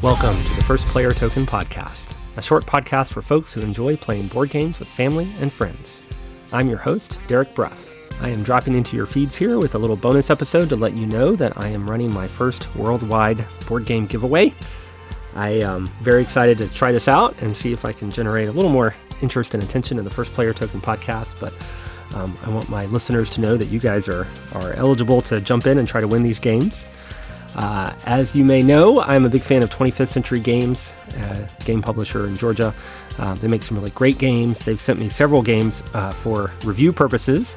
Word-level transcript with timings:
Welcome 0.00 0.44
to 0.44 0.54
the 0.54 0.62
First 0.62 0.86
Player 0.86 1.12
Token 1.12 1.44
Podcast, 1.44 2.14
a 2.36 2.42
short 2.42 2.64
podcast 2.64 3.12
for 3.12 3.20
folks 3.20 3.52
who 3.52 3.62
enjoy 3.62 3.96
playing 3.96 4.28
board 4.28 4.48
games 4.48 4.78
with 4.78 4.88
family 4.88 5.34
and 5.40 5.52
friends. 5.52 6.02
I'm 6.52 6.68
your 6.68 6.78
host, 6.78 7.18
Derek 7.26 7.52
Bruff. 7.52 8.12
I 8.22 8.28
am 8.28 8.44
dropping 8.44 8.76
into 8.76 8.96
your 8.96 9.06
feeds 9.06 9.34
here 9.34 9.58
with 9.58 9.74
a 9.74 9.78
little 9.78 9.96
bonus 9.96 10.30
episode 10.30 10.68
to 10.68 10.76
let 10.76 10.94
you 10.94 11.04
know 11.04 11.34
that 11.34 11.52
I 11.58 11.66
am 11.66 11.90
running 11.90 12.14
my 12.14 12.28
first 12.28 12.72
worldwide 12.76 13.44
board 13.66 13.86
game 13.86 14.06
giveaway. 14.06 14.54
I 15.34 15.48
am 15.48 15.88
very 16.00 16.22
excited 16.22 16.58
to 16.58 16.72
try 16.72 16.92
this 16.92 17.08
out 17.08 17.42
and 17.42 17.56
see 17.56 17.72
if 17.72 17.84
I 17.84 17.90
can 17.90 18.12
generate 18.12 18.48
a 18.48 18.52
little 18.52 18.70
more 18.70 18.94
interest 19.20 19.54
and 19.54 19.64
attention 19.64 19.98
in 19.98 20.04
the 20.04 20.10
First 20.10 20.32
Player 20.32 20.54
Token 20.54 20.80
podcast, 20.80 21.34
but 21.40 21.52
um, 22.14 22.38
I 22.44 22.50
want 22.50 22.70
my 22.70 22.86
listeners 22.86 23.30
to 23.30 23.40
know 23.40 23.56
that 23.56 23.66
you 23.66 23.80
guys 23.80 24.06
are, 24.06 24.28
are 24.52 24.74
eligible 24.74 25.22
to 25.22 25.40
jump 25.40 25.66
in 25.66 25.78
and 25.78 25.88
try 25.88 26.00
to 26.00 26.08
win 26.08 26.22
these 26.22 26.38
games. 26.38 26.86
Uh, 27.54 27.92
as 28.04 28.36
you 28.36 28.44
may 28.44 28.62
know, 28.62 29.00
I'm 29.00 29.24
a 29.24 29.28
big 29.28 29.42
fan 29.42 29.62
of 29.62 29.70
25th 29.70 30.08
Century 30.08 30.40
Games, 30.40 30.94
uh, 31.18 31.46
game 31.64 31.82
publisher 31.82 32.26
in 32.26 32.36
Georgia. 32.36 32.74
Uh, 33.18 33.34
they 33.34 33.48
make 33.48 33.62
some 33.62 33.76
really 33.76 33.90
great 33.90 34.18
games. 34.18 34.60
They've 34.60 34.80
sent 34.80 34.98
me 34.98 35.08
several 35.08 35.42
games 35.42 35.82
uh, 35.94 36.12
for 36.12 36.52
review 36.64 36.92
purposes, 36.92 37.56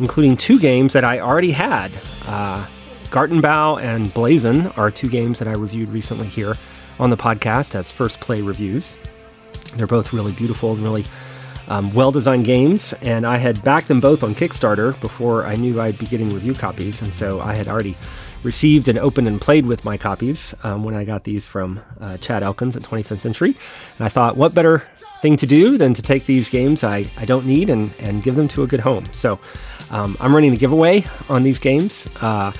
including 0.00 0.36
two 0.36 0.58
games 0.58 0.92
that 0.94 1.04
I 1.04 1.20
already 1.20 1.50
had. 1.50 1.90
Uh, 2.26 2.66
Gartenbau 3.04 3.82
and 3.82 4.12
Blazon 4.14 4.68
are 4.68 4.90
two 4.90 5.08
games 5.08 5.38
that 5.38 5.48
I 5.48 5.52
reviewed 5.52 5.90
recently 5.90 6.28
here 6.28 6.54
on 6.98 7.10
the 7.10 7.16
podcast 7.16 7.74
as 7.74 7.92
first 7.92 8.20
play 8.20 8.40
reviews. 8.40 8.96
They're 9.76 9.86
both 9.86 10.12
really 10.12 10.32
beautiful 10.32 10.72
and 10.72 10.82
really 10.82 11.04
um, 11.68 11.92
well 11.92 12.10
designed 12.10 12.46
games, 12.46 12.94
and 13.02 13.26
I 13.26 13.36
had 13.36 13.62
backed 13.62 13.88
them 13.88 14.00
both 14.00 14.22
on 14.22 14.34
Kickstarter 14.34 14.98
before 15.00 15.46
I 15.46 15.56
knew 15.56 15.80
I'd 15.80 15.98
be 15.98 16.06
getting 16.06 16.30
review 16.30 16.54
copies, 16.54 17.02
and 17.02 17.12
so 17.14 17.40
I 17.40 17.54
had 17.54 17.68
already 17.68 17.96
received 18.44 18.88
and 18.88 18.98
opened 18.98 19.28
and 19.28 19.40
played 19.40 19.66
with 19.66 19.84
my 19.84 19.96
copies 19.96 20.54
um, 20.62 20.84
when 20.84 20.94
I 20.94 21.04
got 21.04 21.24
these 21.24 21.46
from 21.46 21.80
uh, 22.00 22.16
Chad 22.18 22.42
Elkins 22.42 22.76
at 22.76 22.82
25th 22.82 23.20
Century. 23.20 23.56
And 23.98 24.06
I 24.06 24.08
thought, 24.08 24.36
what 24.36 24.54
better 24.54 24.78
thing 25.20 25.36
to 25.36 25.46
do 25.46 25.78
than 25.78 25.94
to 25.94 26.02
take 26.02 26.26
these 26.26 26.48
games 26.48 26.82
I, 26.82 27.10
I 27.16 27.24
don't 27.24 27.46
need 27.46 27.70
and, 27.70 27.92
and 27.98 28.22
give 28.22 28.36
them 28.36 28.48
to 28.48 28.62
a 28.62 28.66
good 28.66 28.80
home? 28.80 29.06
So 29.12 29.38
um, 29.90 30.16
I'm 30.20 30.34
running 30.34 30.52
a 30.52 30.56
giveaway 30.56 31.04
on 31.28 31.42
these 31.42 31.58
games. 31.58 32.06
Uh, 32.20 32.52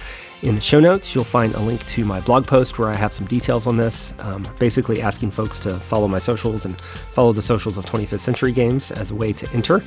in 0.42 0.56
the 0.56 0.60
show 0.60 0.80
notes, 0.80 1.14
you'll 1.14 1.22
find 1.22 1.54
a 1.54 1.60
link 1.60 1.86
to 1.86 2.04
my 2.04 2.20
blog 2.20 2.48
post 2.48 2.76
where 2.76 2.88
I 2.88 2.94
have 2.94 3.12
some 3.12 3.26
details 3.26 3.68
on 3.68 3.76
this, 3.76 4.12
um, 4.18 4.46
basically 4.58 5.00
asking 5.00 5.30
folks 5.30 5.60
to 5.60 5.78
follow 5.78 6.08
my 6.08 6.18
socials 6.18 6.64
and 6.64 6.80
follow 6.80 7.32
the 7.32 7.42
socials 7.42 7.78
of 7.78 7.86
25th 7.86 8.20
Century 8.20 8.50
Games 8.50 8.90
as 8.90 9.12
a 9.12 9.14
way 9.14 9.32
to 9.32 9.48
enter. 9.52 9.84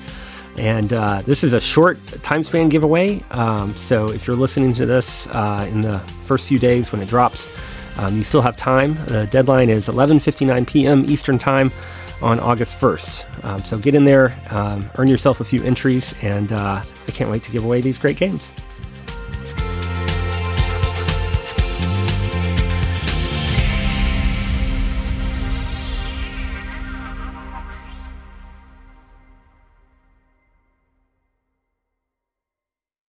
And 0.58 0.94
uh, 0.94 1.22
this 1.24 1.44
is 1.44 1.54
a 1.54 1.60
short 1.60 2.00
time 2.24 2.44
span 2.44 2.70
giveaway. 2.70 3.22
Um, 3.32 3.76
so 3.76 4.12
if 4.12 4.26
you're 4.26 4.36
listening 4.36 4.74
to 4.76 4.86
this 4.86 5.28
uh, 5.28 5.68
in 5.70 5.82
the 5.82 6.00
first 6.26 6.48
few 6.48 6.60
days 6.60 6.92
when 6.92 7.02
it 7.02 7.10
drops, 7.10 7.56
um, 7.98 8.18
you 8.18 8.24
still 8.24 8.42
have 8.42 8.58
time. 8.58 8.96
The 9.06 9.28
deadline 9.28 9.70
is 9.70 9.88
11:59 9.88 10.68
p.m. 10.68 11.06
Eastern 11.10 11.38
Time 11.38 11.72
on 12.22 12.40
August 12.40 12.80
1st. 12.80 13.46
Um, 13.46 13.64
so 13.64 13.78
get 13.78 13.94
in 13.96 14.06
there, 14.06 14.38
um, 14.50 14.90
earn 14.98 15.08
yourself 15.08 15.42
a 15.42 15.44
few 15.44 15.64
entries, 15.64 16.16
and 16.22 16.52
uh, 16.52 16.82
I 17.08 17.12
can't 17.12 17.30
wait 17.30 17.44
to 17.44 17.52
give 17.52 17.64
away 17.64 17.82
these 17.82 17.98
great 17.98 18.18
games. 18.18 18.54